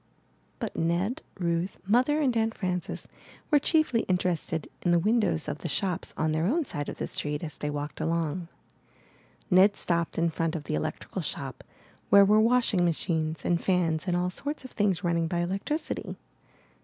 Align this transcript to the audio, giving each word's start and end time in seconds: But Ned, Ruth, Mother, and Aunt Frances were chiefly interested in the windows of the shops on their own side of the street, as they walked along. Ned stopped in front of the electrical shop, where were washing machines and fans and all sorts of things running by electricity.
But 0.57 0.75
Ned, 0.75 1.21
Ruth, 1.37 1.77
Mother, 1.85 2.21
and 2.21 2.35
Aunt 2.35 2.55
Frances 2.57 3.07
were 3.51 3.59
chiefly 3.59 3.99
interested 4.07 4.67
in 4.81 4.89
the 4.89 4.97
windows 4.97 5.47
of 5.47 5.59
the 5.59 5.67
shops 5.67 6.11
on 6.17 6.31
their 6.31 6.47
own 6.47 6.65
side 6.65 6.89
of 6.89 6.97
the 6.97 7.05
street, 7.05 7.43
as 7.43 7.57
they 7.57 7.69
walked 7.69 8.01
along. 8.01 8.47
Ned 9.51 9.77
stopped 9.77 10.17
in 10.17 10.31
front 10.31 10.55
of 10.55 10.63
the 10.63 10.73
electrical 10.73 11.21
shop, 11.21 11.63
where 12.09 12.25
were 12.25 12.41
washing 12.41 12.83
machines 12.83 13.45
and 13.45 13.61
fans 13.63 14.07
and 14.07 14.17
all 14.17 14.31
sorts 14.31 14.65
of 14.65 14.71
things 14.71 15.03
running 15.03 15.27
by 15.27 15.37
electricity. 15.41 16.17